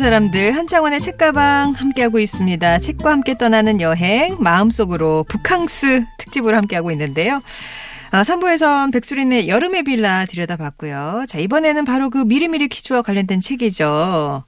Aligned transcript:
사람들 0.00 0.56
한창원의 0.56 1.02
책가방 1.02 1.72
함께하고 1.72 2.20
있습니다. 2.20 2.78
책과 2.78 3.10
함께 3.10 3.34
떠나는 3.34 3.82
여행 3.82 4.38
마음속으로 4.40 5.24
북캉스 5.28 6.06
특집으로 6.16 6.56
함께하고 6.56 6.90
있는데요. 6.92 7.42
아, 8.10 8.22
3부에선 8.22 8.92
백수린의 8.94 9.48
여름의 9.48 9.82
빌라 9.82 10.24
들여다봤고요. 10.24 11.26
자, 11.28 11.38
이번에는 11.38 11.84
바로 11.84 12.08
그 12.08 12.16
미리미리 12.16 12.68
퀴즈와 12.68 13.02
관련된 13.02 13.40
책이죠. 13.40 14.44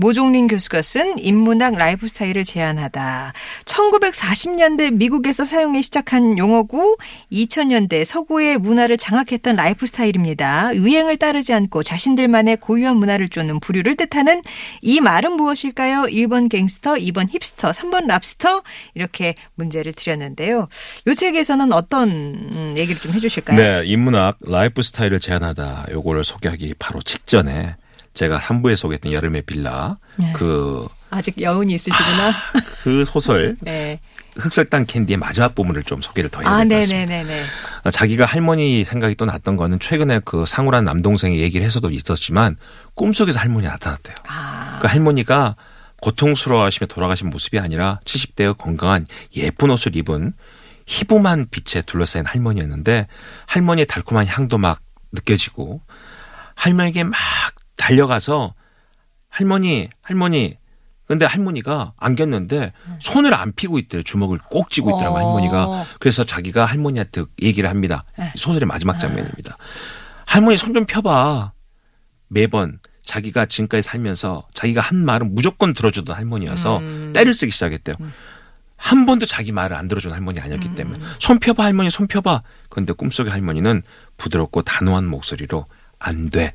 모종린 0.00 0.46
교수가 0.46 0.80
쓴 0.82 1.18
인문학 1.18 1.74
라이프 1.74 2.06
스타일을 2.06 2.44
제안하다. 2.44 3.32
1940년대 3.64 4.92
미국에서 4.92 5.44
사용하기 5.44 5.82
시작한 5.82 6.38
용어고 6.38 6.96
2000년대 7.32 8.04
서구의 8.04 8.58
문화를 8.58 8.96
장악했던 8.96 9.56
라이프 9.56 9.88
스타일입니다. 9.88 10.72
유행을 10.76 11.16
따르지 11.16 11.52
않고 11.52 11.82
자신들만의 11.82 12.58
고유한 12.58 12.96
문화를 12.96 13.28
쫓는 13.28 13.58
부류를 13.58 13.96
뜻하는 13.96 14.42
이 14.82 15.00
말은 15.00 15.32
무엇일까요? 15.32 16.02
1번 16.02 16.48
갱스터, 16.48 16.94
2번 16.94 17.28
힙스터, 17.28 17.72
3번 17.72 18.06
랍스터 18.06 18.62
이렇게 18.94 19.34
문제를 19.56 19.94
드렸는데요. 19.94 20.68
이 21.08 21.14
책에서는 21.16 21.72
어떤 21.72 22.08
음, 22.08 22.74
얘기를 22.76 23.00
좀 23.00 23.12
해주실까요? 23.14 23.56
네, 23.56 23.82
인문학 23.84 24.36
라이프 24.46 24.80
스타일을 24.80 25.18
제안하다. 25.18 25.86
요거를 25.90 26.22
소개하기 26.22 26.74
바로 26.78 27.02
직전에 27.02 27.74
제가 28.18 28.36
한 28.36 28.62
부에 28.62 28.74
소개했던 28.74 29.12
여름의 29.12 29.42
빌라 29.42 29.94
네. 30.16 30.32
그, 30.34 30.88
아직 31.10 31.40
여운이 31.40 31.72
있으시구나. 31.74 32.32
그 32.82 33.04
소설 33.04 33.56
네. 33.62 34.00
흑설탕 34.34 34.86
캔디의 34.86 35.18
마지막 35.18 35.54
부분을 35.54 35.84
좀 35.84 36.02
소개를 36.02 36.28
더 36.28 36.40
해야 36.40 36.50
아, 36.50 36.58
될것 36.64 36.80
같습니다. 36.80 37.06
네네네네. 37.06 37.44
아, 37.84 37.90
자기가 37.92 38.24
할머니 38.24 38.84
생각이 38.84 39.14
또 39.14 39.24
났던 39.24 39.56
거는 39.56 39.78
최근에 39.78 40.20
그 40.24 40.46
상우란 40.46 40.84
남동생이 40.84 41.38
얘기를 41.38 41.64
해서도 41.64 41.90
있었지만 41.90 42.56
꿈속에서 42.94 43.38
할머니가 43.38 43.72
나타났대요. 43.72 44.14
아, 44.26 44.80
그 44.82 44.88
할머니가 44.88 45.54
고통스러워하시며 46.00 46.88
돌아가신 46.88 47.30
모습이 47.30 47.60
아니라 47.60 48.00
70대의 48.04 48.58
건강한 48.58 49.06
예쁜 49.36 49.70
옷을 49.70 49.94
입은 49.94 50.32
희부만 50.86 51.46
빛에 51.52 51.82
둘러싸인 51.82 52.26
할머니였는데 52.26 53.06
할머니의 53.46 53.86
달콤한 53.86 54.26
향도 54.26 54.58
막 54.58 54.80
느껴지고 55.12 55.80
할머니에게 56.56 57.04
막 57.04 57.16
달려가서 57.78 58.52
할머니 59.30 59.88
할머니 60.02 60.58
근데 61.06 61.24
할머니가 61.24 61.94
안겼는데 61.96 62.74
손을 63.00 63.32
안 63.32 63.52
피고 63.52 63.78
있대요. 63.78 64.02
주먹을 64.02 64.38
꼭 64.50 64.70
쥐고 64.70 64.90
있더라고 64.90 65.16
어. 65.16 65.18
할머니가. 65.20 65.86
그래서 66.00 66.22
자기가 66.24 66.66
할머니한테 66.66 67.24
얘기를 67.40 67.70
합니다. 67.70 68.04
네. 68.18 68.30
소설의 68.36 68.66
마지막 68.66 68.98
장면입니다. 68.98 69.56
할머니 70.26 70.58
손 70.58 70.74
좀 70.74 70.84
펴봐. 70.84 71.52
매번 72.28 72.78
자기가 73.06 73.46
지금까지 73.46 73.80
살면서 73.80 74.46
자기가 74.52 74.82
한 74.82 74.98
말은 74.98 75.34
무조건 75.34 75.72
들어주던 75.72 76.14
할머니여서 76.14 76.76
음. 76.80 77.12
때를 77.14 77.32
쓰기 77.32 77.52
시작했대요. 77.52 77.94
한 78.76 79.06
번도 79.06 79.24
자기 79.24 79.50
말을 79.50 79.76
안 79.78 79.88
들어준 79.88 80.12
할머니 80.12 80.40
아니었기 80.40 80.74
때문에 80.74 81.02
손 81.20 81.38
펴봐 81.38 81.64
할머니 81.64 81.90
손 81.90 82.06
펴봐. 82.06 82.42
그런데 82.68 82.92
꿈속의 82.92 83.32
할머니는 83.32 83.82
부드럽고 84.18 84.60
단호한 84.60 85.06
목소리로 85.06 85.64
안 85.98 86.28
돼. 86.28 86.54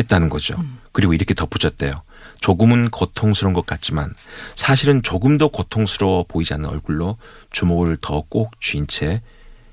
했다는 0.00 0.28
거죠. 0.28 0.54
그리고 0.92 1.14
이렇게 1.14 1.34
덧붙였대요. 1.34 1.92
조금은 2.40 2.90
고통스러운 2.90 3.52
것 3.54 3.66
같지만 3.66 4.14
사실은 4.56 5.02
조금도 5.02 5.50
고통스러워 5.50 6.24
보이지 6.26 6.54
않는 6.54 6.68
얼굴로 6.68 7.16
주먹을 7.52 7.98
더 8.00 8.22
꼭 8.22 8.50
쥔 8.60 8.86
채 8.86 9.20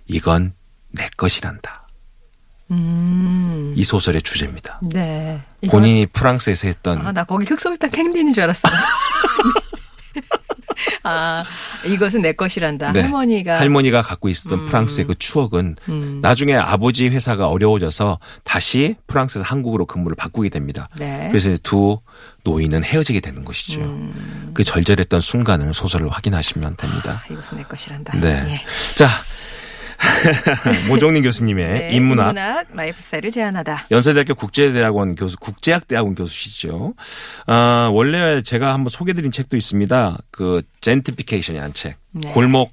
이건 0.08 0.54
내 0.92 1.10
것이란다. 1.18 1.88
음. 2.72 3.74
이 3.78 3.84
소설의 3.86 4.22
주제입니다. 4.24 4.80
네. 4.84 5.42
이거- 5.62 5.78
본인이 5.78 6.06
프랑스에서 6.08 6.68
했던 6.68 7.06
아, 7.06 7.12
나 7.14 7.24
거기 7.24 7.46
흑설탕 7.46 7.90
캔디인 7.90 8.34
줄 8.34 8.44
알았어. 8.44 8.68
아, 11.04 11.44
이것은 11.86 12.22
내 12.22 12.34
것이란다. 12.34 12.92
네. 12.92 13.02
할머니가. 13.02 13.60
할머니가 13.60 14.02
갖고 14.02 14.30
있었던 14.30 14.60
음. 14.60 14.66
프랑스의 14.66 15.08
그 15.08 15.16
추억은 15.16 15.76
음. 15.90 16.20
나중에 16.22 16.56
아버지 16.56 17.08
회사가 17.08 17.48
어려워져서 17.48 18.20
다시 18.44 18.96
프랑스에서 19.08 19.46
한국으로 19.46 19.86
근무를 19.86 20.16
바꾸게 20.16 20.50
됩니다. 20.50 20.90
네. 20.98 21.28
그래서 21.30 21.58
두 21.64 22.00
노인은 22.44 22.84
헤어지게 22.84 23.20
되는 23.20 23.44
것이죠. 23.44 23.80
음. 23.82 24.52
그 24.54 24.64
절절했던 24.64 25.22
순간을 25.22 25.74
소설을 25.74 26.10
확인하시면 26.10 26.78
됩니다. 26.78 27.24
아, 27.24 27.34
이것은 27.34 27.58
내 27.58 27.64
것이란다. 27.64 28.20
네. 28.20 28.46
예. 28.50 28.60
자, 28.96 29.10
모종린 30.88 31.24
교수님의 31.24 31.68
네, 31.68 31.90
인문학, 31.92 32.30
인문학 32.30 32.68
라이프 32.74 33.02
스타일을 33.02 33.32
제안하다. 33.32 33.88
연세대학교 33.92 34.36
국제대학원 34.36 35.16
교수, 35.16 35.38
국제학대학원 35.38 36.16
교수시죠. 36.16 36.94
아, 37.48 37.90
원래 37.94 38.42
제가 38.42 38.74
한번 38.74 38.90
소개드린 38.90 39.32
책도 39.32 39.58
있습니다. 39.58 40.18
그 40.32 40.62
젠트리피케이션이라는 40.82 41.74
책. 41.74 41.98
네. 42.12 42.32
골목 42.32 42.72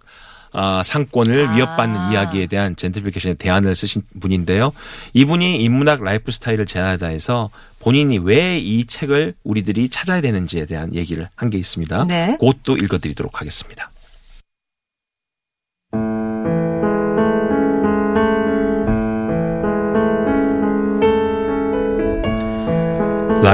아, 0.57 0.83
상권을 0.85 1.49
아. 1.49 1.55
위협받는 1.55 2.13
이야기에 2.13 2.47
대한 2.47 2.77
젠트리피케이션의 2.77 3.37
대안을 3.37 3.75
쓰신 3.75 4.03
분인데요. 4.21 4.73
이분이 5.13 5.61
인문학 5.63 6.05
라이프 6.05 6.31
스타일을 6.31 6.65
제안하다 6.67 7.09
해서 7.09 7.51
본인이 7.81 8.19
왜 8.19 8.59
이 8.59 8.85
책을 8.87 9.35
우리들이 9.43 9.89
찾아야 9.89 10.21
되는지에 10.21 10.67
대한 10.67 10.95
얘기를 10.95 11.29
한 11.35 11.51
게 11.51 11.59
있습니다. 11.59 12.07
네. 12.09 12.37
그것도 12.39 12.77
읽어드리도록 12.77 13.41
하겠습니다. 13.41 13.91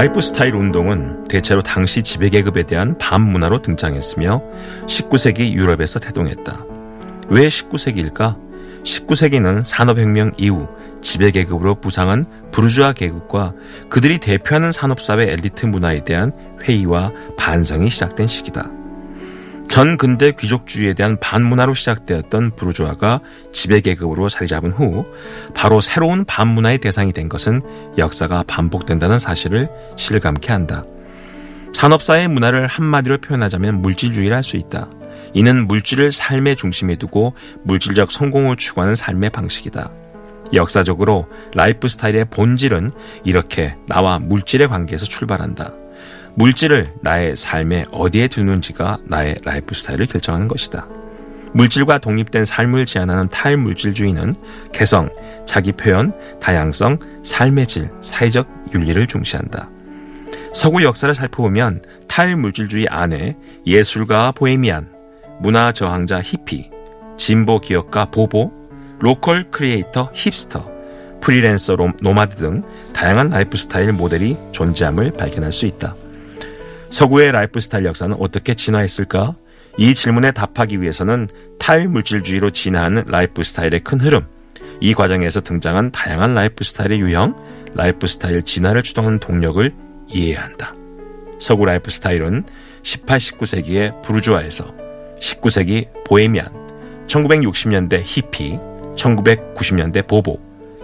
라이프 0.01 0.19
스타일 0.19 0.55
운동은 0.55 1.25
대체로 1.25 1.61
당시 1.61 2.01
지배계급에 2.01 2.63
대한 2.63 2.97
반문화로 2.97 3.61
등장했으며 3.61 4.41
19세기 4.87 5.51
유럽에서 5.51 5.99
태동했다. 5.99 6.65
왜 7.29 7.47
19세기일까? 7.47 8.35
19세기는 8.83 9.63
산업혁명 9.63 10.31
이후 10.37 10.67
지배계급으로 11.03 11.75
부상한 11.75 12.25
부르주아 12.51 12.93
계급과 12.93 13.53
그들이 13.89 14.17
대표하는 14.17 14.71
산업사회 14.71 15.31
엘리트 15.33 15.67
문화에 15.67 16.03
대한 16.03 16.31
회의와 16.63 17.11
반성이 17.37 17.91
시작된 17.91 18.25
시기다. 18.25 18.80
전 19.71 19.95
근대 19.95 20.33
귀족주의에 20.33 20.93
대한 20.93 21.17
반문화로 21.17 21.75
시작되었던 21.75 22.57
부르주아가 22.57 23.21
지배 23.53 23.79
계급으로 23.79 24.27
자리 24.27 24.45
잡은 24.45 24.71
후 24.71 25.05
바로 25.55 25.79
새로운 25.79 26.25
반문화의 26.25 26.79
대상이 26.79 27.13
된 27.13 27.29
것은 27.29 27.61
역사가 27.97 28.43
반복된다는 28.47 29.17
사실을 29.17 29.69
실감케 29.95 30.51
한다. 30.51 30.83
산업사회 31.73 32.27
문화를 32.27 32.67
한마디로 32.67 33.19
표현하자면 33.19 33.81
물질주의라 33.81 34.35
할 34.35 34.43
수 34.43 34.57
있다. 34.57 34.89
이는 35.33 35.65
물질을 35.67 36.11
삶의 36.11 36.57
중심에 36.57 36.97
두고 36.97 37.33
물질적 37.63 38.11
성공을 38.11 38.57
추구하는 38.57 38.97
삶의 38.97 39.29
방식이다. 39.29 39.89
역사적으로 40.53 41.29
라이프 41.53 41.87
스타일의 41.87 42.25
본질은 42.25 42.91
이렇게 43.23 43.77
나와 43.87 44.19
물질의 44.19 44.67
관계에서 44.67 45.05
출발한다. 45.05 45.80
물질을 46.35 46.93
나의 47.01 47.35
삶에 47.35 47.85
어디에 47.91 48.27
두는지가 48.27 48.99
나의 49.05 49.35
라이프 49.43 49.75
스타일을 49.75 50.05
결정하는 50.07 50.47
것이다. 50.47 50.87
물질과 51.53 51.97
독립된 51.97 52.45
삶을 52.45 52.85
제안하는 52.85 53.27
탈물질주의는 53.29 54.35
개성, 54.71 55.09
자기 55.45 55.73
표현, 55.73 56.13
다양성, 56.39 56.97
삶의 57.23 57.67
질, 57.67 57.89
사회적 58.01 58.47
윤리를 58.73 59.05
중시한다. 59.07 59.69
서구 60.53 60.83
역사를 60.83 61.13
살펴보면 61.13 61.81
탈물질주의 62.07 62.87
안에 62.87 63.35
예술가 63.65 64.31
보헤미안, 64.31 64.89
문화 65.39 65.71
저항자 65.73 66.21
히피, 66.21 66.69
진보 67.17 67.59
기업가 67.59 68.05
보보, 68.05 68.51
로컬 68.99 69.49
크리에이터 69.51 70.11
힙스터, 70.13 70.69
프리랜서 71.19 71.75
로- 71.75 71.91
노마드 72.01 72.37
등 72.37 72.63
다양한 72.93 73.29
라이프 73.29 73.57
스타일 73.57 73.91
모델이 73.91 74.37
존재함을 74.51 75.11
발견할 75.11 75.51
수 75.51 75.65
있다. 75.65 75.95
서구의 76.91 77.31
라이프 77.31 77.61
스타일 77.61 77.85
역사는 77.85 78.17
어떻게 78.19 78.53
진화했을까? 78.53 79.33
이 79.77 79.95
질문에 79.95 80.31
답하기 80.31 80.81
위해서는 80.81 81.29
탈물질주의로 81.57 82.49
진화하는 82.51 83.05
라이프 83.07 83.43
스타일의 83.43 83.79
큰 83.79 84.01
흐름, 84.01 84.25
이 84.81 84.93
과정에서 84.93 85.39
등장한 85.39 85.91
다양한 85.91 86.35
라이프 86.35 86.65
스타일의 86.65 86.99
유형, 86.99 87.33
라이프 87.73 88.07
스타일 88.07 88.43
진화를 88.43 88.83
주도하는 88.83 89.19
동력을 89.19 89.73
이해해야 90.09 90.43
한다. 90.43 90.73
서구 91.39 91.63
라이프 91.63 91.89
스타일은 91.89 92.43
18, 92.83 93.19
19세기의 93.19 94.01
부르주아에서 94.03 94.75
19세기 95.21 95.87
보헤미안, 96.05 96.49
1960년대 97.07 98.01
히피, 98.03 98.59
1990년대 98.97 100.07
보보, 100.07 100.39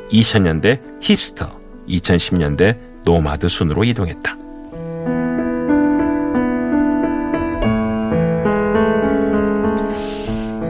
2000년대 0.10 0.80
힙스터, 1.02 1.60
2010년대 1.90 2.78
노마드 3.04 3.50
순으로 3.50 3.84
이동했다. 3.84 4.47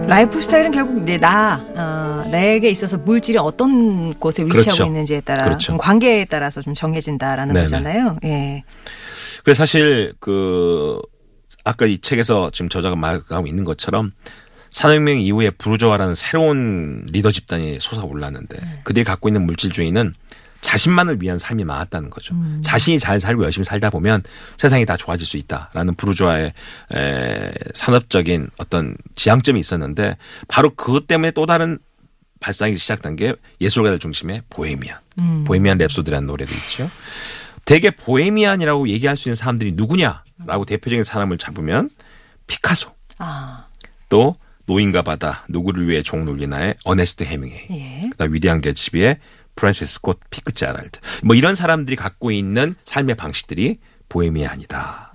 라이프 0.08 0.42
스타일은 0.42 0.72
결국 0.72 1.04
이제 1.04 1.18
나, 1.18 1.62
어, 1.76 2.30
내게 2.32 2.70
있어서 2.70 2.98
물질이 2.98 3.38
어떤 3.38 4.14
곳에 4.14 4.42
위치하고 4.44 4.64
그렇죠. 4.64 4.86
있는지에 4.86 5.22
따라, 5.22 5.44
그렇죠. 5.44 5.78
관계에 5.78 6.26
따라서 6.26 6.62
좀 6.62 6.74
정해진다라는 6.74 7.54
네네. 7.54 7.66
거잖아요. 7.66 8.18
예. 8.24 8.64
그래서 9.44 9.58
사실 9.60 10.14
그 10.20 11.00
아까 11.66 11.86
이 11.86 12.00
책에서 12.00 12.50
지금 12.52 12.70
저자가 12.70 12.96
말하고 12.96 13.48
있는 13.48 13.66
것처럼 13.66 14.14
산업혁명 14.72 15.20
이후에 15.20 15.50
부르조아라는 15.50 16.16
새로운 16.16 17.06
리더 17.12 17.32
집단이 17.32 17.80
솟아올랐는데 17.82 18.82
그들이 18.84 19.04
갖고 19.04 19.28
있는 19.28 19.46
물질주의는 19.46 20.14
자신만을 20.62 21.22
위한 21.22 21.38
삶이 21.38 21.64
많았다는 21.64 22.10
거죠. 22.10 22.36
자신이 22.64 23.00
잘 23.00 23.20
살고 23.20 23.44
열심히 23.44 23.66
살다 23.66 23.90
보면 23.90 24.24
세상이 24.58 24.86
다 24.86 24.98
좋아질 24.98 25.26
수 25.26 25.38
있다라는 25.38 25.96
부르조아의 25.96 26.54
에, 26.96 27.52
산업적인 27.74 28.50
어떤 28.58 28.96
지향점이 29.16 29.60
있었는데 29.60 30.18
바로 30.48 30.74
그것 30.76 31.08
때문에 31.08 31.32
또 31.32 31.46
다른 31.46 31.80
발상이 32.40 32.78
시작된 32.78 33.16
게 33.16 33.34
예술가들 33.62 34.00
중심의 34.00 34.44
보헤미안, 34.50 34.98
보헤미안 35.46 35.78
랩소디라는 35.80 36.26
노래도 36.26 36.54
있죠. 36.54 36.90
되게 37.66 37.92
보헤미안이라고 37.92 38.90
얘기할 38.90 39.18
수 39.18 39.28
있는 39.28 39.36
사람들이 39.36 39.74
누구냐라고 39.74 40.66
대표적인 40.66 41.04
사람을 41.04 41.38
잡으면 41.38 41.90
피카소, 42.48 42.92
아, 43.18 43.66
또 44.10 44.38
노인과 44.68 45.02
바다, 45.02 45.46
누구를 45.50 45.88
위해 45.88 46.04
종 46.04 46.26
놀리나의 46.26 46.76
어네스트 46.84 47.24
해밍웨이, 47.24 47.68
예. 47.72 48.10
그다음 48.12 48.34
위대한 48.34 48.62
개츠비의 48.62 49.18
프란시스 49.58 49.96
스콧 49.96 50.22
피츠제랄드, 50.30 51.00
뭐 51.24 51.36
이런 51.36 51.56
사람들이 51.56 51.98
갖고 51.98 52.32
있는 52.32 52.74
삶의 52.86 53.16
방식들이 53.16 53.80
보헤미안이다. 54.08 55.12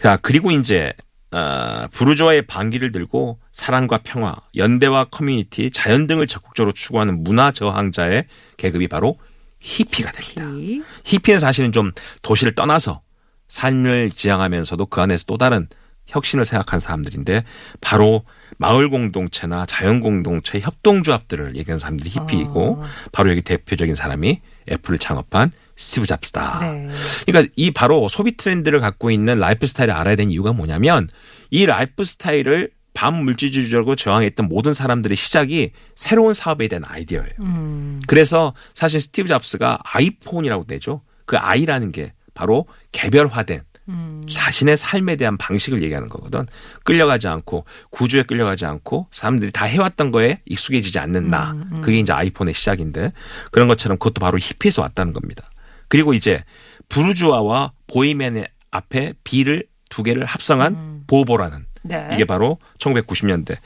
자 0.00 0.16
그리고 0.18 0.52
이제 0.52 0.92
어, 1.32 1.88
부르조아의 1.92 2.46
반기를 2.46 2.92
들고 2.92 3.40
사랑과 3.52 4.00
평화, 4.04 4.36
연대와 4.54 5.06
커뮤니티, 5.06 5.70
자연 5.70 6.06
등을 6.06 6.26
적극적으로 6.26 6.72
추구하는 6.72 7.24
문화 7.24 7.50
저항자의 7.52 8.26
계급이 8.58 8.86
바로 8.86 9.18
히피가 9.60 10.12
됩니다. 10.12 10.42
피. 10.52 10.82
히피는 11.04 11.40
사실은 11.40 11.72
좀 11.72 11.92
도시를 12.20 12.54
떠나서 12.54 13.00
삶을 13.48 14.10
지향하면서도 14.10 14.86
그 14.86 15.00
안에서 15.00 15.24
또 15.26 15.38
다른 15.38 15.68
혁신을 16.06 16.44
생각한 16.44 16.80
사람들인데 16.80 17.44
바로 17.80 18.24
마을 18.58 18.90
공동체나 18.90 19.66
자연 19.66 20.00
공동체 20.00 20.60
협동조합들을 20.60 21.56
얘기하는 21.56 21.78
사람들이 21.78 22.10
히피이고 22.10 22.82
바로 23.12 23.30
여기 23.30 23.40
대표적인 23.42 23.94
사람이 23.94 24.40
애플을 24.70 24.98
창업한 24.98 25.50
스티브 25.76 26.06
잡스다. 26.06 26.60
네. 26.60 26.88
그러니까 27.26 27.52
이 27.56 27.70
바로 27.70 28.08
소비 28.08 28.36
트렌드를 28.36 28.78
갖고 28.80 29.10
있는 29.10 29.34
라이프 29.34 29.66
스타일을 29.66 29.94
알아야 29.94 30.16
되는 30.16 30.30
이유가 30.30 30.52
뭐냐면 30.52 31.08
이 31.50 31.66
라이프 31.66 32.04
스타일을 32.04 32.70
반물질주의적으로 32.94 33.96
저항했던 33.96 34.48
모든 34.48 34.74
사람들의 34.74 35.16
시작이 35.16 35.72
새로운 35.94 36.34
사업에 36.34 36.68
대한 36.68 36.84
아이디어예요. 36.86 37.32
음, 37.40 38.02
그래서 38.06 38.54
사실 38.74 39.00
스티브 39.00 39.28
잡스가 39.28 39.78
아이폰이라고 39.82 40.66
되죠. 40.66 41.00
그 41.24 41.38
아이라는 41.38 41.90
게 41.92 42.12
바로 42.34 42.66
개별화된 42.92 43.62
음. 43.92 44.22
자신의 44.28 44.76
삶에 44.76 45.16
대한 45.16 45.36
방식을 45.36 45.82
얘기하는 45.82 46.08
거거든. 46.08 46.46
끌려가지 46.84 47.28
않고 47.28 47.64
구조에 47.90 48.22
끌려가지 48.22 48.66
않고 48.66 49.08
사람들이 49.12 49.52
다 49.52 49.64
해왔던 49.64 50.10
거에 50.12 50.40
익숙해지지 50.46 50.98
않는 50.98 51.30
나. 51.30 51.54
그게 51.82 51.98
이제 51.98 52.12
아이폰의 52.12 52.54
시작인데 52.54 53.12
그런 53.50 53.68
것처럼 53.68 53.98
그것도 53.98 54.20
바로 54.20 54.38
히피에서 54.38 54.82
왔다는 54.82 55.12
겁니다. 55.12 55.50
그리고 55.88 56.14
이제 56.14 56.42
부르주아와 56.88 57.72
보이맨의 57.86 58.48
앞에 58.70 59.14
비를 59.24 59.64
두 59.90 60.02
개를 60.02 60.24
합성한 60.24 61.04
보보라는 61.06 61.66
네. 61.82 62.08
이게 62.12 62.24
바로 62.24 62.58
1990년대 62.78 63.58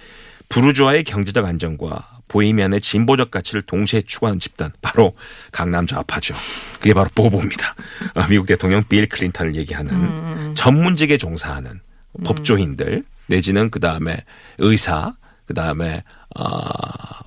부르주아의 0.48 1.04
경제적 1.04 1.44
안정과 1.44 2.15
보이면의 2.28 2.80
진보적 2.80 3.30
가치를 3.30 3.62
동시에 3.62 4.02
추구하는 4.06 4.40
집단 4.40 4.72
바로 4.82 5.14
강남 5.52 5.86
좌파죠. 5.86 6.34
그게 6.78 6.92
바로 6.94 7.08
보보입니다. 7.14 7.74
어, 8.14 8.26
미국 8.28 8.46
대통령 8.46 8.82
빌 8.88 9.08
클린턴을 9.08 9.54
얘기하는 9.56 10.54
전문직에 10.54 11.18
종사하는 11.18 11.80
법조인들 12.24 13.04
내지는 13.28 13.70
그 13.70 13.80
다음에 13.80 14.24
의사 14.58 15.14
그 15.46 15.54
다음에 15.54 16.02
어, 16.38 16.44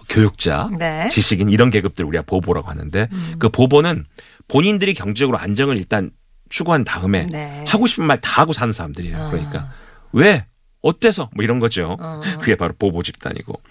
교육자 0.10 0.70
네. 0.78 1.08
지식인 1.10 1.50
이런 1.50 1.70
계급들 1.70 2.04
우리가 2.06 2.24
보보라고 2.26 2.68
하는데 2.70 3.08
그 3.38 3.50
보보는 3.50 4.06
본인들이 4.48 4.94
경제적으로 4.94 5.38
안정을 5.38 5.78
일단 5.78 6.12
추구한 6.50 6.84
다음에 6.84 7.28
네. 7.28 7.64
하고 7.68 7.86
싶은 7.88 8.06
말 8.06 8.20
다 8.20 8.42
하고 8.42 8.52
사는 8.54 8.74
사람들이에요. 8.74 9.30
그러니까 9.32 9.72
왜 10.12 10.46
어때서 10.82 11.30
뭐 11.36 11.44
이런 11.44 11.60
거죠. 11.60 11.98
그게 12.40 12.56
바로 12.56 12.74
보보 12.78 13.04
집단이고 13.04 13.62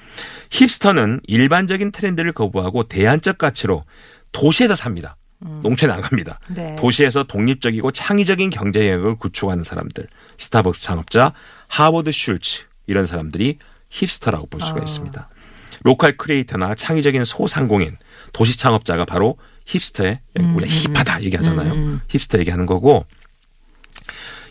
힙스터는 0.50 1.21
일반적인 1.27 1.93
트렌드를 1.93 2.33
거부하고 2.33 2.85
대안적 2.85 3.39
가치로 3.39 3.85
도시에서 4.33 4.75
삽니다. 4.75 5.17
농촌에 5.41 5.93
안 5.93 6.00
갑니다. 6.00 6.41
네. 6.49 6.75
도시에서 6.77 7.23
독립적이고 7.23 7.93
창의적인 7.93 8.50
경제 8.50 8.91
영역을 8.91 9.17
구축하는 9.17 9.62
사람들, 9.62 10.09
스타벅스 10.37 10.83
창업자 10.83 11.33
하워드 11.69 12.11
슐츠 12.11 12.65
이런 12.87 13.06
사람들이 13.06 13.59
힙스터라고 13.91 14.47
볼 14.47 14.61
수가 14.61 14.81
있습니다. 14.81 15.29
로컬 15.85 16.17
크리에이터나 16.17 16.75
창의적인 16.75 17.23
소상공인, 17.25 17.97
도시 18.33 18.59
창업자가 18.59 19.05
바로 19.05 19.39
힙스터의 19.67 20.21
우리가 20.55 20.67
힙하다 20.67 21.23
얘기하잖아요. 21.23 22.01
힙스터 22.09 22.39
얘기하는 22.41 22.67
거고 22.67 23.06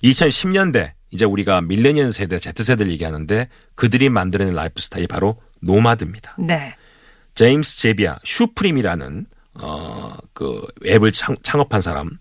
2010년대 0.04 0.92
이제 1.12 1.26
우리가 1.26 1.62
밀레니얼 1.62 2.12
세대, 2.12 2.40
Z세대를 2.40 2.92
얘기하는데 2.92 3.50
그들이 3.76 4.10
만들어낸 4.10 4.54
라이프 4.54 4.82
스타일이 4.82 5.08
바로 5.08 5.42
노마드입니다. 5.62 6.36
네. 6.40 6.76
제임스 7.36 7.80
제비아 7.80 8.20
슈프림이라는 8.24 9.26
어 9.60 10.18
그 10.38 10.62
앱을 10.86 11.12
창, 11.14 11.36
창업한 11.42 11.82
사람 11.82 12.12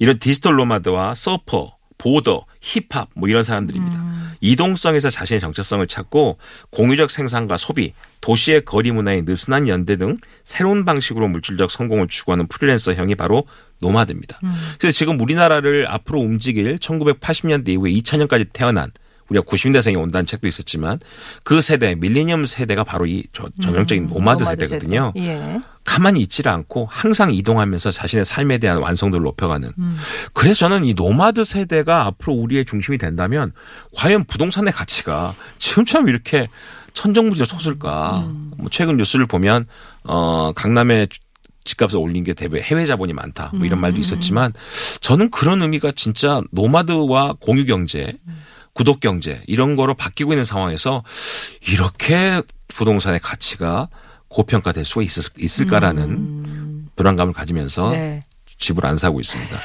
이런 0.00 0.18
디지털 0.18 0.56
노마드와 0.56 1.14
서퍼 1.14 1.76
보더 2.00 2.46
힙합 2.62 3.08
뭐 3.14 3.28
이런 3.28 3.42
사람들입니다. 3.44 4.10
이동성에서 4.40 5.10
자신의 5.10 5.38
정체성을 5.40 5.86
찾고 5.86 6.38
공유적 6.70 7.10
생산과 7.10 7.58
소비 7.58 7.92
도시의 8.22 8.64
거리 8.64 8.90
문화의 8.90 9.22
느슨한 9.22 9.68
연대 9.68 9.96
등 9.96 10.16
새로운 10.44 10.86
방식으로 10.86 11.28
물질적 11.28 11.70
성공을 11.70 12.08
추구하는 12.08 12.46
프리랜서형이 12.46 13.16
바로 13.16 13.44
노마드입니다. 13.80 14.40
그래서 14.78 14.96
지금 14.96 15.20
우리나라를 15.20 15.86
앞으로 15.88 16.20
움직일 16.20 16.78
1980년대 16.78 17.68
이후에 17.68 17.90
2000년까지 17.92 18.48
태어난 18.52 18.90
우리가 19.28 19.44
90년대생이 19.44 20.00
온다는 20.00 20.24
책도 20.26 20.46
있었지만 20.48 20.98
그 21.44 21.60
세대 21.60 21.94
밀레니얼 21.94 22.46
세대가 22.46 22.82
바로 22.82 23.06
이 23.06 23.24
저- 23.34 23.48
전형적인 23.62 24.08
노마드, 24.08 24.42
노마드 24.42 24.66
세대거든요. 24.66 25.12
세대. 25.14 25.26
예. 25.28 25.60
가만히 25.84 26.20
있지를 26.20 26.52
않고 26.52 26.86
항상 26.90 27.32
이동하면서 27.32 27.90
자신의 27.90 28.24
삶에 28.24 28.58
대한 28.58 28.78
완성도를 28.78 29.24
높여가는. 29.24 29.70
그래서 30.34 30.58
저는 30.60 30.84
이 30.84 30.94
노마드 30.94 31.44
세대가 31.44 32.04
앞으로 32.06 32.34
우리의 32.34 32.64
중심이 32.64 32.98
된다면 32.98 33.52
과연 33.96 34.24
부동산의 34.24 34.72
가치가 34.72 35.34
지금처럼 35.58 36.08
이렇게 36.08 36.48
천정부지로 36.92 37.46
솟을까. 37.46 38.28
뭐 38.56 38.68
최근 38.70 38.96
뉴스를 38.96 39.26
보면 39.26 39.66
어 40.04 40.52
강남에 40.54 41.06
집값을 41.64 41.98
올린 41.98 42.24
게 42.24 42.34
대부분 42.34 42.62
해외 42.62 42.86
자본이 42.86 43.12
많다. 43.12 43.50
뭐 43.54 43.66
이런 43.66 43.80
말도 43.80 44.00
있었지만 44.00 44.52
저는 45.00 45.30
그런 45.30 45.62
의미가 45.62 45.92
진짜 45.92 46.40
노마드와 46.52 47.34
공유 47.40 47.64
경제, 47.66 48.12
구독 48.72 49.00
경제 49.00 49.42
이런 49.46 49.76
거로 49.76 49.94
바뀌고 49.94 50.32
있는 50.32 50.44
상황에서 50.44 51.04
이렇게 51.68 52.42
부동산의 52.68 53.20
가치가 53.20 53.88
고평가될 54.30 54.84
수가 54.84 55.02
있을, 55.02 55.22
있을까라는 55.38 56.88
불안감을 56.96 57.34
가지면서 57.34 57.90
네. 57.90 58.22
집을 58.58 58.86
안 58.86 58.96
사고 58.96 59.20
있습니다. 59.20 59.56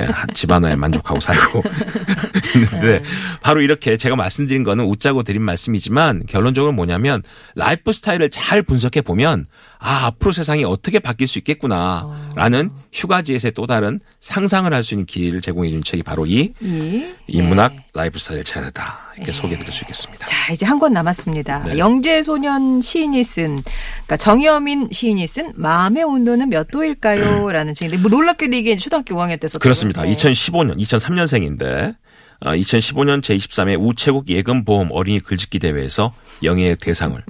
예, 0.00 0.08
집안에 0.32 0.76
만족하고 0.76 1.18
살고 1.18 1.62
있는데 2.54 3.02
바로 3.42 3.60
이렇게 3.60 3.96
제가 3.96 4.16
말씀드린 4.16 4.62
거는 4.62 4.84
웃자고 4.84 5.24
드린 5.24 5.42
말씀이지만 5.42 6.24
결론적으로 6.26 6.72
뭐냐면 6.72 7.22
라이프 7.56 7.92
스타일을 7.92 8.30
잘 8.30 8.62
분석해 8.62 9.00
보면 9.00 9.46
아 9.80 10.06
앞으로 10.06 10.32
세상이 10.32 10.64
어떻게 10.64 10.98
바뀔 10.98 11.26
수 11.28 11.38
있겠구나라는 11.38 12.70
휴가지에서의 12.92 13.52
또 13.52 13.66
다른 13.66 14.00
상상을 14.20 14.72
할 14.72 14.82
수 14.82 14.94
있는 14.94 15.06
기회를 15.06 15.40
제공해 15.40 15.70
주는 15.70 15.82
책이 15.84 16.02
바로 16.02 16.26
이 16.26 16.52
이 16.60 17.04
인문학 17.26 17.72
네. 17.74 17.84
라이프 17.94 18.18
스타일 18.18 18.42
제안이다 18.44 18.82
이렇게 19.16 19.32
소개해 19.32 19.58
드릴 19.60 19.72
수 19.72 19.82
있겠습니다. 19.84 20.24
자, 20.24 20.52
이제 20.52 20.64
한 20.66 20.78
권 20.78 20.92
남았습니다. 20.92 21.62
네. 21.64 21.78
영재소년 21.78 22.80
시인이 22.80 23.22
쓴, 23.24 23.62
그러니까 23.64 24.16
정여민 24.16 24.88
시인이 24.92 25.26
쓴 25.26 25.52
마음의 25.56 26.04
온도는 26.04 26.48
몇 26.48 26.68
도일까요? 26.70 27.50
라는 27.52 27.74
책인데, 27.74 27.98
뭐 28.00 28.08
놀랍게도 28.10 28.56
이게 28.56 28.76
초등학교 28.76 29.14
5학년 29.16 29.40
때 29.40 29.48
썼던 29.48 29.60
그렇습니다. 29.60 30.02
네. 30.02 30.12
2015년, 30.14 30.78
2003년생인데, 30.78 31.90
어, 31.90 31.94
2015년 32.40 33.20
제23회 33.20 33.76
우체국 33.78 34.28
예금보험 34.28 34.88
어린이 34.92 35.20
글짓기 35.20 35.58
대회에서 35.58 36.14
영예의 36.42 36.76
대상을 36.76 37.22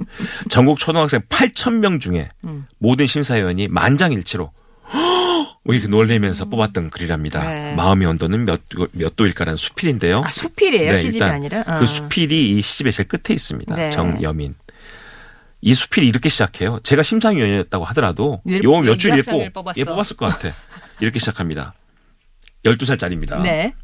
전국 0.50 0.78
초등학생 0.78 1.20
8,000명 1.28 2.00
중에 2.00 2.28
음. 2.44 2.66
모든 2.78 3.06
심사위원이 3.06 3.68
만장일치로 3.68 4.50
뭐 5.64 5.74
이렇게 5.74 5.88
놀래면서 5.88 6.46
뽑았던 6.46 6.90
글이랍니다. 6.90 7.46
네. 7.46 7.74
마음의 7.74 8.06
온도는 8.08 8.46
몇, 8.46 8.60
몇 8.92 9.16
도일까라는 9.16 9.58
수필인데요. 9.58 10.22
아, 10.24 10.30
수필이에요? 10.30 10.92
네, 10.92 10.98
시집이 10.98 11.22
아니라? 11.22 11.62
어. 11.66 11.78
그 11.80 11.86
수필이 11.86 12.56
이 12.56 12.62
시집의 12.62 12.92
제일 12.92 13.06
끝에 13.06 13.34
있습니다. 13.34 13.76
네. 13.76 13.90
정여민. 13.90 14.54
이 15.60 15.74
수필이 15.74 16.06
이렇게 16.06 16.28
시작해요. 16.30 16.80
제가 16.84 17.02
심사위원이었다고 17.02 17.84
하더라도 17.86 18.40
예, 18.48 18.60
요거 18.62 18.80
몇 18.82 18.92
예, 18.92 18.96
줄 18.96 19.10
유학생을 19.10 19.46
읽고 19.46 19.60
뽑았어. 19.60 19.80
예, 19.80 19.84
뽑았을 19.84 20.16
것 20.16 20.26
같아. 20.26 20.54
이렇게 21.00 21.18
시작합니다. 21.18 21.74
12살짜리입니다. 22.64 23.42
네. 23.42 23.74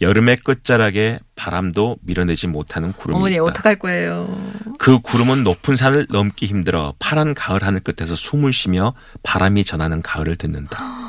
여름의 0.00 0.36
끝자락에 0.38 1.20
바람도 1.36 1.98
밀어내지 2.02 2.46
못하는 2.46 2.92
구름이 2.92 3.16
어머니, 3.16 3.34
있다. 3.34 3.44
어떡할 3.44 3.78
거예요? 3.78 4.52
그 4.78 5.00
구름은 5.00 5.44
높은 5.44 5.76
산을 5.76 6.06
넘기 6.10 6.46
힘들어 6.46 6.94
파란 6.98 7.34
가을 7.34 7.62
하늘 7.62 7.80
끝에서 7.80 8.14
숨을 8.16 8.52
쉬며 8.52 8.94
바람이 9.22 9.64
전하는 9.64 10.02
가을을 10.02 10.36
듣는다. 10.36 10.78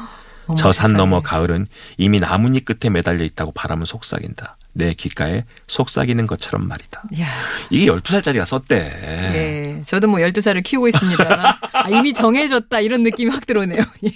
어머, 0.47 0.57
저산 0.57 0.91
세상에. 0.91 0.97
너머 0.97 1.21
가을은 1.21 1.65
이미 1.97 2.19
나뭇잎 2.19 2.65
끝에 2.65 2.89
매달려 2.89 3.23
있다고 3.23 3.51
바람은 3.51 3.85
속삭인다. 3.85 4.57
내 4.73 4.93
귓가에 4.93 5.45
속삭이는 5.67 6.27
것처럼 6.27 6.67
말이다. 6.67 7.03
야, 7.21 7.29
이게 7.69 7.85
12살짜리가 7.85 8.45
썼대. 8.45 8.75
예. 8.75 9.83
저도 9.83 10.07
뭐 10.07 10.19
12살을 10.19 10.63
키우고 10.63 10.89
있습니다. 10.89 11.59
아, 11.71 11.89
이미 11.89 12.13
정해졌다. 12.13 12.81
이런 12.81 13.03
느낌이 13.03 13.31
확 13.31 13.45
들어오네요. 13.45 13.81
예. 14.03 14.11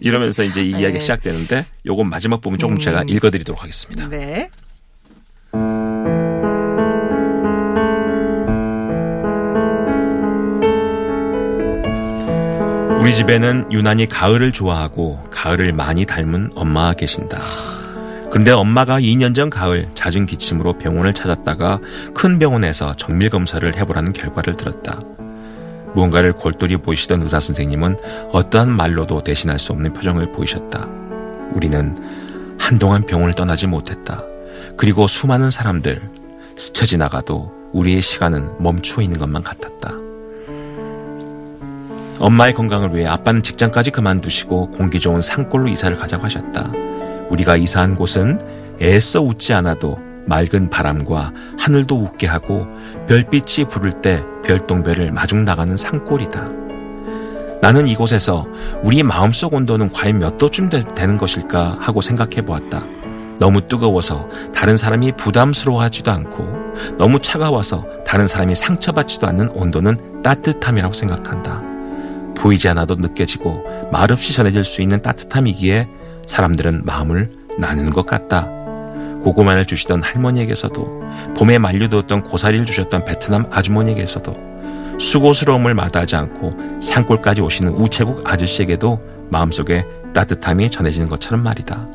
이러면서 0.00 0.42
이제 0.42 0.64
이 0.64 0.70
이야기 0.70 0.94
네. 0.94 1.00
시작되는데 1.00 1.64
요건 1.86 2.08
마지막 2.08 2.40
부분 2.40 2.58
조금 2.58 2.76
음. 2.76 2.80
제가 2.80 3.04
읽어드리도록 3.06 3.62
하겠습니다. 3.62 4.08
네. 4.08 4.50
우리 13.00 13.14
집에는 13.14 13.70
유난히 13.70 14.06
가을을 14.08 14.52
좋아하고 14.52 15.22
가을을 15.30 15.72
많이 15.72 16.04
닮은 16.04 16.50
엄마가 16.54 16.94
계신다. 16.94 17.40
그런데 18.30 18.50
엄마가 18.50 19.00
2년 19.00 19.34
전 19.34 19.48
가을 19.50 19.88
잦은 19.94 20.26
기침으로 20.26 20.78
병원을 20.78 21.14
찾았다가 21.14 21.78
큰 22.14 22.38
병원에서 22.38 22.94
정밀 22.96 23.30
검사를 23.30 23.74
해보라는 23.74 24.12
결과를 24.12 24.54
들었다. 24.54 25.00
무언가를 25.94 26.32
골똘히 26.32 26.76
보이시던 26.76 27.22
의사 27.22 27.40
선생님은 27.40 27.96
어떠한 28.32 28.70
말로도 28.70 29.24
대신할 29.24 29.58
수 29.58 29.72
없는 29.72 29.94
표정을 29.94 30.32
보이셨다. 30.32 30.86
우리는 31.52 31.96
한동안 32.58 33.06
병원을 33.06 33.32
떠나지 33.34 33.66
못했다. 33.66 34.22
그리고 34.76 35.06
수많은 35.06 35.50
사람들 35.50 36.02
스쳐 36.56 36.84
지나가도 36.84 37.70
우리의 37.72 38.02
시간은 38.02 38.62
멈추어 38.62 39.02
있는 39.02 39.18
것만 39.18 39.42
같았다. 39.42 40.07
엄마의 42.20 42.54
건강을 42.54 42.94
위해 42.94 43.06
아빠는 43.06 43.42
직장까지 43.42 43.90
그만두시고 43.90 44.72
공기 44.72 45.00
좋은 45.00 45.22
산골로 45.22 45.68
이사를 45.68 45.96
가자고 45.96 46.24
하셨다. 46.24 46.70
우리가 47.30 47.56
이사한 47.56 47.94
곳은 47.94 48.40
애써 48.80 49.20
웃지 49.20 49.52
않아도 49.54 49.98
맑은 50.26 50.68
바람과 50.68 51.32
하늘도 51.58 51.96
웃게 51.96 52.26
하고 52.26 52.66
별빛이 53.08 53.68
부를 53.68 54.02
때 54.02 54.22
별똥별을 54.44 55.10
마중 55.12 55.44
나가는 55.44 55.76
산골이다. 55.76 56.48
나는 57.60 57.88
이곳에서 57.88 58.46
우리 58.82 59.02
마음속 59.02 59.54
온도는 59.54 59.92
과연 59.92 60.18
몇 60.18 60.38
도쯤 60.38 60.68
되, 60.68 60.80
되는 60.94 61.16
것일까 61.16 61.78
하고 61.80 62.00
생각해 62.00 62.42
보았다. 62.42 62.84
너무 63.38 63.66
뜨거워서 63.66 64.28
다른 64.54 64.76
사람이 64.76 65.12
부담스러워하지도 65.12 66.10
않고 66.10 66.96
너무 66.98 67.20
차가워서 67.20 67.84
다른 68.04 68.26
사람이 68.26 68.54
상처받지도 68.54 69.26
않는 69.28 69.50
온도는 69.50 70.22
따뜻함이라고 70.22 70.92
생각한다. 70.92 71.67
보이지 72.38 72.68
않아도 72.68 72.94
느껴지고 72.94 73.88
말없이 73.92 74.32
전해질 74.32 74.64
수 74.64 74.82
있는 74.82 75.02
따뜻함이기에 75.02 75.88
사람들은 76.26 76.84
마음을 76.84 77.30
나누는 77.58 77.90
것 77.90 78.06
같다. 78.06 78.48
고구마를 79.22 79.66
주시던 79.66 80.02
할머니에게서도 80.02 81.04
봄에 81.36 81.58
만류되었던 81.58 82.22
고사리를 82.22 82.64
주셨던 82.66 83.04
베트남 83.04 83.46
아주머니에게서도 83.50 84.48
수고스러움을 85.00 85.74
마다하지 85.74 86.16
않고 86.16 86.80
산골까지 86.82 87.40
오시는 87.40 87.72
우체국 87.72 88.28
아저씨에게도 88.28 89.28
마음속에 89.30 89.84
따뜻함이 90.14 90.70
전해지는 90.70 91.08
것처럼 91.08 91.42
말이다. 91.42 91.86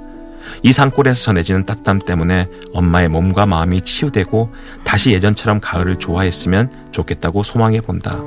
이 0.62 0.71
산골에서 0.71 1.23
전해지는 1.23 1.65
따뜻함 1.65 2.00
때문에 2.00 2.47
엄마의 2.73 3.09
몸과 3.09 3.45
마음이 3.45 3.81
치유되고 3.81 4.53
다시 4.83 5.12
예전처럼 5.12 5.59
가을을 5.59 5.97
좋아했으면 5.97 6.71
좋겠다고 6.91 7.43
소망해 7.43 7.81
본다. 7.81 8.19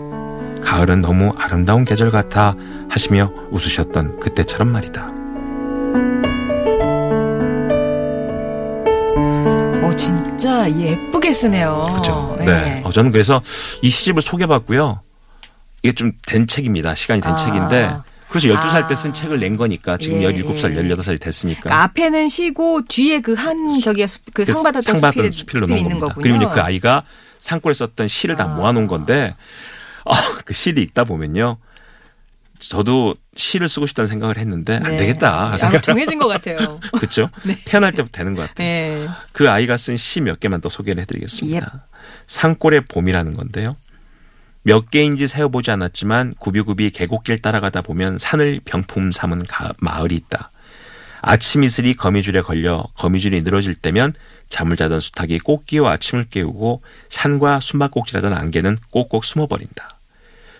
가을은 0.66 1.00
너무 1.00 1.32
아름다운 1.38 1.84
계절 1.84 2.10
같아 2.10 2.54
하시며 2.88 3.30
웃으셨던 3.52 4.18
그때처럼 4.18 4.68
말이다. 4.68 5.12
어, 9.82 9.96
진짜 9.96 10.68
예쁘게 10.70 11.32
쓰네요. 11.32 11.86
그렇죠. 11.90 12.36
예. 12.40 12.44
네. 12.44 12.82
어, 12.84 12.90
저는 12.90 13.12
그래서 13.12 13.40
이 13.82 13.90
시집을 13.90 14.22
소개받고요. 14.22 15.00
이게 15.82 15.92
좀 15.94 16.12
된 16.26 16.46
책입니다. 16.48 16.94
시간이 16.94 17.20
된 17.20 17.32
아. 17.32 17.36
책인데. 17.36 17.90
그래서 18.28 18.48
12살 18.48 18.74
아. 18.84 18.86
때쓴 18.88 19.14
책을 19.14 19.38
낸 19.38 19.56
거니까 19.56 19.96
지금 19.98 20.20
예, 20.20 20.26
17살, 20.32 20.76
예. 20.76 20.82
18살이 20.96 21.20
됐으니까. 21.20 21.60
그러니까 21.62 21.82
앞에는 21.84 22.28
쉬고 22.28 22.82
뒤에 22.88 23.20
그 23.20 23.34
한 23.34 23.78
저기 23.80 24.04
그 24.34 24.44
상 24.44 24.64
받았던 24.64 24.82
상 24.82 25.00
받은 25.00 25.30
수필이 25.30 25.32
수필로 25.32 25.66
넣은 25.68 25.82
겁니다. 25.84 26.06
거군요. 26.06 26.22
그리고 26.22 26.36
이제 26.38 26.46
그 26.52 26.60
아이가 26.60 27.04
산골에 27.38 27.74
썼던 27.74 28.08
시를 28.08 28.34
다 28.34 28.44
아. 28.44 28.48
모아놓은 28.48 28.88
건데, 28.88 29.36
아, 30.06 30.38
그 30.44 30.54
시를 30.54 30.82
읽다 30.82 31.04
보면요. 31.04 31.58
저도 32.58 33.14
시를 33.36 33.68
쓰고 33.68 33.86
싶다는 33.86 34.06
생각을 34.08 34.38
했는데, 34.38 34.76
안 34.76 34.92
네. 34.92 34.96
되겠다. 34.96 35.52
아, 35.52 35.56
생각 35.58 35.82
정해진 35.82 36.18
것 36.18 36.26
같아요. 36.26 36.80
그렇죠? 36.96 37.28
네. 37.44 37.56
태어날 37.66 37.92
때부터 37.92 38.16
되는 38.16 38.34
것 38.34 38.48
같아요. 38.48 38.66
네. 38.66 39.08
그 39.32 39.50
아이가 39.50 39.76
쓴 39.76 39.96
시 39.96 40.20
몇 40.22 40.40
개만 40.40 40.60
더 40.62 40.68
소개를 40.70 41.02
해드리겠습니다. 41.02 41.84
산골의 42.26 42.86
봄이라는 42.86 43.34
건데요. 43.34 43.76
몇 44.62 44.90
개인지 44.90 45.28
세어보지 45.28 45.70
않았지만 45.70 46.34
구비구비 46.38 46.90
계곡길 46.90 47.40
따라가다 47.42 47.82
보면 47.82 48.18
산을 48.18 48.60
병품 48.64 49.12
삼은 49.12 49.44
가- 49.44 49.72
마을이 49.78 50.16
있다. 50.16 50.50
아침 51.22 51.62
이슬이 51.62 51.94
거미줄에 51.94 52.40
걸려 52.40 52.84
거미줄이 52.96 53.42
늘어질 53.42 53.74
때면 53.74 54.14
잠을 54.48 54.76
자던 54.76 55.00
수탉이 55.00 55.40
꽃기와 55.40 55.92
아침을 55.92 56.26
깨우고 56.30 56.82
산과 57.08 57.60
숨바꼭질하던 57.60 58.32
안개는 58.32 58.78
꼭꼭 58.90 59.24
숨어버린다. 59.24 59.90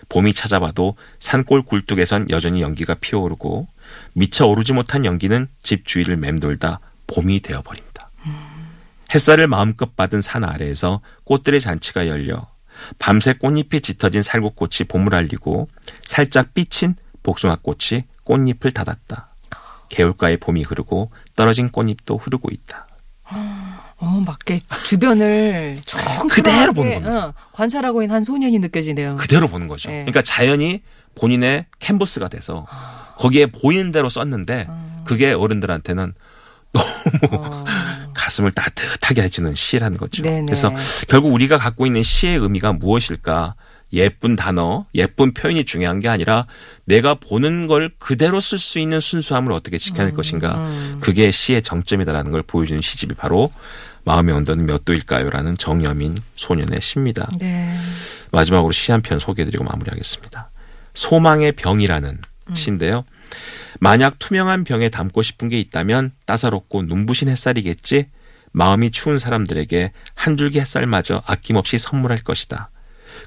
봄이 0.09 0.33
찾아와도 0.33 0.95
산골 1.19 1.63
굴뚝에선 1.63 2.29
여전히 2.29 2.61
연기가 2.61 2.93
피어오르고 2.93 3.67
미처 4.13 4.45
오르지 4.45 4.73
못한 4.73 5.05
연기는 5.05 5.47
집 5.61 5.85
주위를 5.85 6.17
맴돌다 6.17 6.79
봄이 7.07 7.41
되어버린다. 7.41 8.09
햇살을 9.13 9.47
마음껏 9.47 9.95
받은 9.95 10.21
산 10.21 10.43
아래에서 10.43 11.01
꽃들의 11.23 11.61
잔치가 11.61 12.07
열려 12.07 12.47
밤새 12.99 13.33
꽃잎이 13.33 13.81
짙어진 13.81 14.21
살구꽃이 14.21 14.87
봄을 14.87 15.15
알리고 15.15 15.69
살짝 16.05 16.53
삐친 16.53 16.95
복숭아꽃이 17.23 18.03
꽃잎을 18.23 18.71
닫았다. 18.71 19.27
개울가에 19.89 20.37
봄이 20.37 20.63
흐르고 20.63 21.11
떨어진 21.35 21.69
꽃잎도 21.69 22.17
흐르고 22.17 22.49
있다. 22.51 22.86
어, 23.99 24.21
맞게 24.25 24.59
주변을 24.85 25.79
정 25.85 26.27
그대로 26.27 26.73
보는 26.73 26.93
겁니다. 26.95 27.25
어, 27.27 27.33
관찰하고 27.53 28.03
있는 28.03 28.15
한 28.15 28.23
소년이 28.23 28.59
느껴지네요. 28.59 29.15
그대로 29.15 29.47
보는 29.47 29.67
거죠. 29.67 29.89
네. 29.89 29.97
그러니까 30.01 30.21
자연이 30.21 30.81
본인의 31.15 31.65
캔버스가 31.79 32.27
돼서 32.29 32.67
거기에 33.17 33.47
보이는 33.47 33.91
대로 33.91 34.07
썼는데 34.07 34.67
그게 35.03 35.33
어른들한테는 35.33 36.13
어. 37.31 37.65
가슴을 38.13 38.51
따뜻하게 38.51 39.23
해주는 39.23 39.55
시라는 39.55 39.97
거죠. 39.97 40.21
네네. 40.21 40.45
그래서 40.45 40.71
결국 41.07 41.33
우리가 41.33 41.57
갖고 41.57 41.87
있는 41.87 42.03
시의 42.03 42.37
의미가 42.37 42.73
무엇일까 42.73 43.55
예쁜 43.93 44.35
단어, 44.35 44.85
예쁜 44.95 45.33
표현이 45.33 45.65
중요한 45.65 45.99
게 45.99 46.09
아니라 46.09 46.45
내가 46.85 47.13
보는 47.15 47.67
걸 47.67 47.89
그대로 47.99 48.39
쓸 48.39 48.57
수 48.57 48.79
있는 48.79 48.99
순수함을 48.99 49.51
어떻게 49.51 49.77
지켜낼 49.77 50.11
것인가. 50.13 50.55
그게 50.99 51.31
시의 51.31 51.61
정점이다라는 51.61 52.31
걸 52.31 52.43
보여주는 52.43 52.81
시집이 52.81 53.15
바로 53.15 53.51
마음의 54.03 54.35
온도는 54.35 54.65
몇 54.65 54.85
도일까요?라는 54.85 55.57
정여민 55.57 56.15
소년의 56.35 56.81
시입니다. 56.81 57.29
네. 57.39 57.77
마지막으로 58.31 58.71
시 58.73 58.91
한 58.91 59.01
편 59.01 59.19
소개해드리고 59.19 59.63
마무리하겠습니다. 59.63 60.49
소망의 60.93 61.53
병이라는 61.53 62.17
시인데요. 62.53 63.05
만약 63.79 64.17
투명한 64.19 64.63
병에 64.63 64.89
담고 64.89 65.21
싶은 65.23 65.49
게 65.49 65.59
있다면 65.59 66.11
따사롭고 66.25 66.83
눈부신 66.83 67.27
햇살이겠지. 67.29 68.07
마음이 68.53 68.91
추운 68.91 69.19
사람들에게 69.19 69.91
한 70.15 70.37
줄기 70.37 70.59
햇살마저 70.59 71.21
아낌없이 71.25 71.77
선물할 71.77 72.19
것이다. 72.23 72.69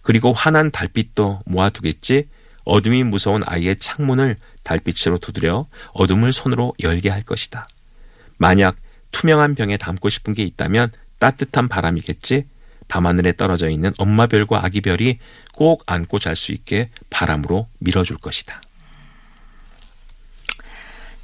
그리고 0.03 0.33
환한 0.33 0.71
달빛도 0.71 1.43
모아두겠지. 1.47 2.29
어둠이 2.65 3.05
무서운 3.05 3.43
아이의 3.45 3.79
창문을 3.79 4.37
달빛으로 4.63 5.19
두드려 5.19 5.67
어둠을 5.93 6.33
손으로 6.33 6.75
열게 6.81 7.09
할 7.09 7.23
것이다. 7.23 7.69
만약 8.37 8.77
투명한 9.13 9.55
병에 9.55 9.77
담고 9.77 10.09
싶은 10.11 10.35
게 10.35 10.43
있다면 10.43 10.93
따뜻한 11.19 11.69
바람이겠지. 11.69 12.45
밤하늘에 12.89 13.37
떨어져 13.37 13.69
있는 13.71 13.93
엄마 13.99 14.27
별과 14.27 14.65
아기 14.65 14.81
별이 14.81 15.19
꼭 15.55 15.85
안고 15.87 16.19
잘 16.19 16.37
수 16.37 16.53
있게 16.53 16.91
바람으로 17.09 17.69
밀어줄 17.79 18.19
것이다. 18.19 18.61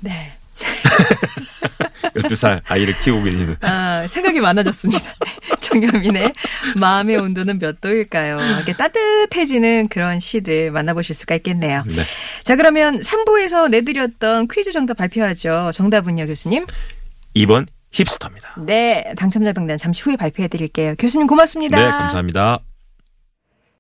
네. 0.01 0.33
12살 2.15 2.63
아이를 2.65 2.97
키우고 2.99 3.25
계시는 3.25 3.57
아, 3.61 4.07
생각이 4.09 4.41
많아졌습니다. 4.41 5.03
정여민의 5.61 6.33
마음의 6.77 7.17
온도는 7.17 7.59
몇 7.59 7.81
도일까요? 7.81 8.41
이렇게 8.41 8.75
따뜻해지는 8.75 9.89
그런 9.89 10.21
시들 10.21 10.71
만나보실 10.71 11.15
수가 11.15 11.35
있겠네요. 11.37 11.83
네. 11.87 12.03
자, 12.43 12.57
그러면 12.57 13.01
3부에서 13.01 13.69
내드렸던 13.71 14.49
퀴즈 14.49 14.73
정답 14.73 14.97
발표하죠. 14.97 15.73
정답은요, 15.75 16.27
교수님? 16.27 16.65
2번 17.35 17.67
힙스터입니다. 17.93 18.55
네, 18.67 19.13
당첨자 19.17 19.53
명단 19.53 19.79
잠시 19.79 20.03
후에 20.03 20.17
발표해 20.17 20.49
드릴게요. 20.49 20.95
교수님 20.99 21.27
고맙습니다. 21.27 21.79
네, 21.79 21.91
감사합니다. 21.91 22.61